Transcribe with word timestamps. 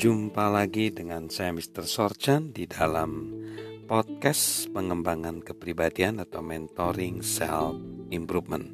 Jumpa 0.00 0.48
lagi 0.48 0.88
dengan 0.88 1.28
saya 1.28 1.52
Mr. 1.52 1.84
Sorchan 1.84 2.56
di 2.56 2.64
dalam 2.64 3.36
podcast 3.84 4.72
pengembangan 4.72 5.44
kepribadian 5.44 6.24
atau 6.24 6.40
mentoring 6.40 7.20
self 7.20 7.76
improvement. 8.08 8.64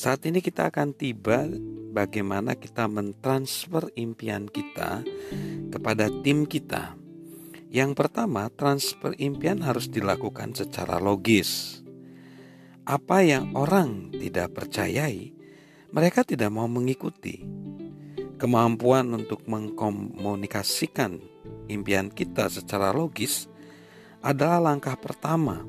Saat 0.00 0.24
ini 0.24 0.40
kita 0.40 0.72
akan 0.72 0.96
tiba 0.96 1.44
bagaimana 1.92 2.56
kita 2.56 2.88
mentransfer 2.88 3.92
impian 4.00 4.48
kita 4.48 5.04
kepada 5.76 6.08
tim 6.24 6.48
kita. 6.48 6.96
Yang 7.68 8.00
pertama, 8.00 8.48
transfer 8.48 9.12
impian 9.20 9.60
harus 9.60 9.92
dilakukan 9.92 10.56
secara 10.56 10.96
logis. 10.96 11.84
Apa 12.88 13.20
yang 13.28 13.52
orang 13.52 14.08
tidak 14.16 14.56
percayai, 14.56 15.36
mereka 15.92 16.24
tidak 16.24 16.48
mau 16.48 16.64
mengikuti 16.64 17.59
Kemampuan 18.40 19.12
untuk 19.12 19.44
mengkomunikasikan 19.44 21.20
impian 21.68 22.08
kita 22.08 22.48
secara 22.48 22.88
logis 22.88 23.44
adalah 24.24 24.72
langkah 24.72 24.96
pertama 24.96 25.60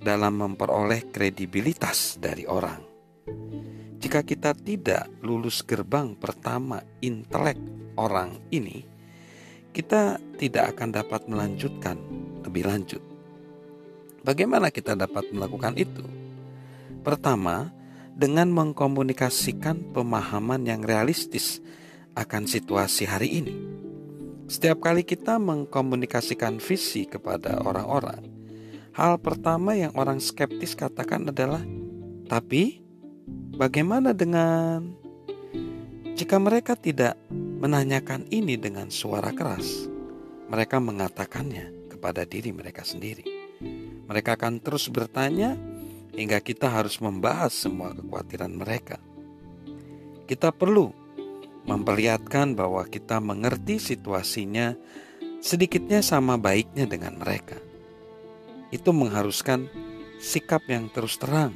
dalam 0.00 0.40
memperoleh 0.40 1.12
kredibilitas 1.12 2.16
dari 2.16 2.48
orang. 2.48 2.80
Jika 4.00 4.24
kita 4.24 4.56
tidak 4.56 5.12
lulus 5.20 5.60
gerbang 5.60 6.16
pertama 6.16 6.80
intelek 7.04 7.60
orang 8.00 8.48
ini, 8.48 8.80
kita 9.76 10.16
tidak 10.40 10.72
akan 10.72 10.96
dapat 10.96 11.28
melanjutkan 11.28 12.00
lebih 12.48 12.64
lanjut. 12.64 13.04
Bagaimana 14.24 14.72
kita 14.72 14.96
dapat 14.96 15.28
melakukan 15.36 15.76
itu? 15.76 16.00
Pertama, 17.04 17.68
dengan 18.16 18.48
mengkomunikasikan 18.56 19.92
pemahaman 19.92 20.64
yang 20.64 20.80
realistis 20.80 21.60
akan 22.16 22.48
situasi 22.48 23.04
hari 23.04 23.28
ini. 23.44 23.54
Setiap 24.48 24.80
kali 24.80 25.04
kita 25.04 25.36
mengkomunikasikan 25.36 26.56
visi 26.58 27.04
kepada 27.04 27.60
orang-orang, 27.60 28.24
hal 28.96 29.20
pertama 29.20 29.76
yang 29.76 29.92
orang 29.94 30.16
skeptis 30.16 30.72
katakan 30.72 31.28
adalah, 31.28 31.60
"Tapi 32.24 32.80
bagaimana 33.60 34.16
dengan 34.16 34.96
jika 36.16 36.40
mereka 36.40 36.72
tidak 36.72 37.20
menanyakan 37.60 38.24
ini 38.32 38.56
dengan 38.56 38.88
suara 38.88 39.30
keras?" 39.36 39.90
Mereka 40.46 40.78
mengatakannya 40.78 41.90
kepada 41.90 42.22
diri 42.22 42.54
mereka 42.54 42.86
sendiri. 42.86 43.26
Mereka 44.06 44.38
akan 44.38 44.62
terus 44.62 44.86
bertanya 44.86 45.58
hingga 46.14 46.38
kita 46.38 46.70
harus 46.70 47.02
membahas 47.02 47.50
semua 47.50 47.90
kekhawatiran 47.90 48.54
mereka. 48.54 49.02
Kita 50.30 50.54
perlu 50.54 51.05
memperlihatkan 51.66 52.54
bahwa 52.54 52.86
kita 52.86 53.18
mengerti 53.18 53.82
situasinya 53.82 54.78
sedikitnya 55.42 56.00
sama 56.00 56.38
baiknya 56.38 56.86
dengan 56.86 57.18
mereka. 57.18 57.58
Itu 58.70 58.94
mengharuskan 58.94 59.70
sikap 60.22 60.64
yang 60.70 60.90
terus 60.90 61.18
terang 61.18 61.54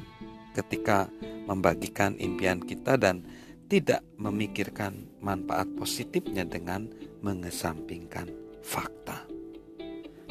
ketika 0.55 1.07
membagikan 1.47 2.15
impian 2.19 2.59
kita 2.61 2.99
dan 2.99 3.23
tidak 3.71 4.03
memikirkan 4.19 5.07
manfaat 5.23 5.67
positifnya 5.79 6.43
dengan 6.43 6.91
mengesampingkan 7.23 8.27
fakta. 8.59 9.23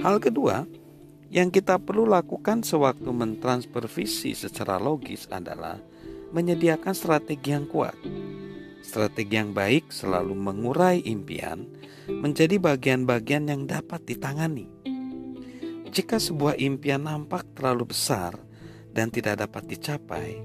Hal 0.00 0.20
kedua, 0.20 0.68
yang 1.32 1.48
kita 1.48 1.80
perlu 1.80 2.04
lakukan 2.04 2.60
sewaktu 2.60 3.08
mentransfer 3.12 3.84
visi 3.88 4.36
secara 4.36 4.76
logis 4.76 5.24
adalah 5.32 5.80
menyediakan 6.36 6.92
strategi 6.92 7.52
yang 7.52 7.64
kuat 7.68 7.96
Strategi 8.80 9.36
yang 9.36 9.52
baik 9.52 9.92
selalu 9.92 10.32
mengurai 10.32 11.04
impian 11.04 11.68
menjadi 12.08 12.56
bagian-bagian 12.56 13.46
yang 13.46 13.62
dapat 13.68 14.02
ditangani. 14.08 14.66
Jika 15.90 16.16
sebuah 16.16 16.56
impian 16.56 17.04
nampak 17.04 17.44
terlalu 17.52 17.92
besar 17.92 18.38
dan 18.90 19.12
tidak 19.12 19.44
dapat 19.44 19.68
dicapai, 19.68 20.42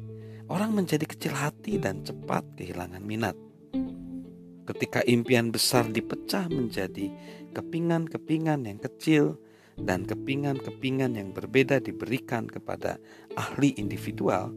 orang 0.51 0.75
menjadi 0.75 1.05
kecil 1.07 1.33
hati 1.33 1.79
dan 1.79 2.03
cepat 2.03 2.43
kehilangan 2.59 3.01
minat. 3.01 3.37
Ketika 4.65 5.05
impian 5.05 5.53
besar 5.53 5.85
dipecah 5.85 6.49
menjadi 6.49 7.13
kepingan-kepingan 7.53 8.65
yang 8.65 8.81
kecil 8.81 9.37
dan 9.77 10.03
kepingan-kepingan 10.09 11.13
yang 11.13 11.29
berbeda 11.31 11.77
diberikan 11.77 12.49
kepada 12.49 12.97
ahli 13.37 13.77
individual, 13.77 14.49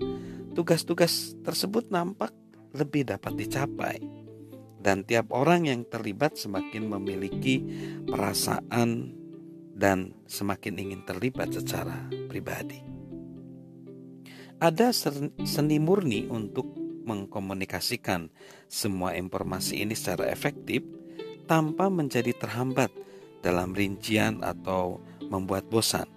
tugas-tugas 0.56 1.36
tersebut 1.44 1.92
nampak 1.92 2.32
lebih 2.74 3.08
dapat 3.08 3.32
dicapai. 3.38 3.98
Dan 4.78 5.02
tiap 5.02 5.34
orang 5.34 5.66
yang 5.66 5.82
terlibat 5.84 6.38
semakin 6.38 6.86
memiliki 6.86 7.60
perasaan 8.06 9.12
dan 9.74 10.14
semakin 10.26 10.74
ingin 10.78 11.02
terlibat 11.02 11.50
secara 11.50 12.06
pribadi. 12.30 12.78
Ada 14.58 14.90
seni 15.46 15.78
murni 15.78 16.26
untuk 16.26 16.66
mengkomunikasikan 17.06 18.30
semua 18.66 19.14
informasi 19.14 19.82
ini 19.82 19.94
secara 19.94 20.26
efektif 20.30 20.82
tanpa 21.46 21.86
menjadi 21.88 22.34
terhambat 22.34 22.90
dalam 23.38 23.70
rincian 23.70 24.42
atau 24.42 24.98
membuat 25.30 25.66
bosan. 25.70 26.10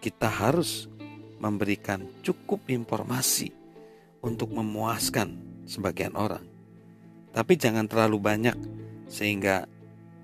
Kita 0.00 0.28
harus 0.28 0.88
memberikan 1.40 2.04
cukup 2.20 2.68
informasi 2.68 3.61
untuk 4.22 4.54
memuaskan 4.54 5.36
sebagian 5.66 6.14
orang. 6.14 6.46
Tapi 7.34 7.58
jangan 7.58 7.90
terlalu 7.90 8.18
banyak 8.22 8.56
sehingga 9.10 9.66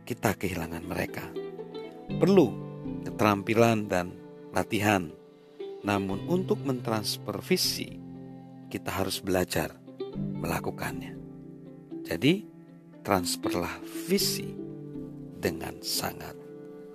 kita 0.07 0.39
kehilangan 0.39 0.85
mereka. 0.87 1.27
Perlu 2.09 2.49
keterampilan 3.05 3.91
dan 3.91 4.15
latihan. 4.55 5.11
Namun 5.85 6.27
untuk 6.27 6.59
mentransfer 6.65 7.39
visi, 7.45 8.01
kita 8.73 8.91
harus 8.99 9.23
belajar 9.23 9.79
melakukannya. 10.17 11.15
Jadi, 12.03 12.45
transferlah 13.05 13.79
visi 14.09 14.53
dengan 15.39 15.79
sangat 15.81 16.35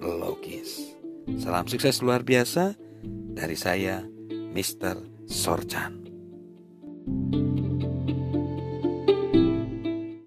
logis. 0.04 0.94
Salam 1.40 1.66
sukses 1.72 2.04
luar 2.04 2.28
biasa 2.28 2.76
dari 3.34 3.56
saya, 3.56 4.04
Mr. 4.30 5.00
Sorchan. 5.26 6.03
Thank 7.06 7.60
you 7.60 7.63